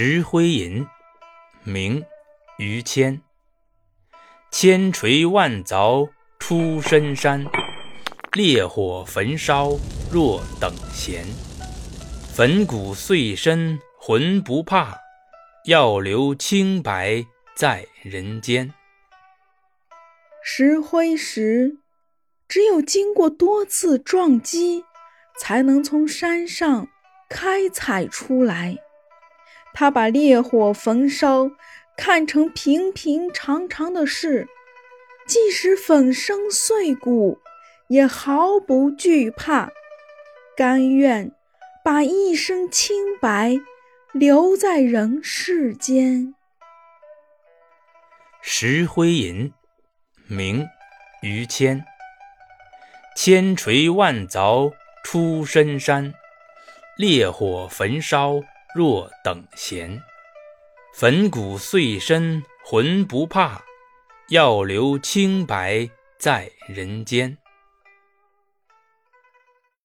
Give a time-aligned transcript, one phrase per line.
[0.00, 0.86] 石灰吟，
[1.64, 2.02] 明·
[2.58, 3.20] 于谦。
[4.48, 7.44] 千锤万凿出深山，
[8.34, 9.70] 烈火焚烧
[10.08, 11.26] 若等闲。
[12.32, 14.96] 粉骨碎身浑不怕，
[15.64, 18.72] 要留清白在人间。
[20.44, 21.78] 石灰石，
[22.46, 24.84] 只有经过多次撞击，
[25.40, 26.86] 才能从山上
[27.28, 28.78] 开采出来。
[29.80, 31.52] 他把烈火焚烧
[31.96, 34.48] 看成平平常常的事，
[35.24, 37.38] 即使粉身碎骨，
[37.86, 39.70] 也毫不惧怕，
[40.56, 41.30] 甘愿
[41.84, 43.60] 把一身清白
[44.10, 46.34] 留在人世间。
[48.42, 49.52] 石灰吟，
[50.26, 50.64] 明·
[51.22, 51.84] 于谦。
[53.14, 54.72] 千锤万凿
[55.04, 56.12] 出深山，
[56.96, 58.40] 烈火焚烧。
[58.78, 60.00] 若等闲，
[60.94, 63.60] 粉骨碎身浑不怕，
[64.28, 67.36] 要留清白在人间。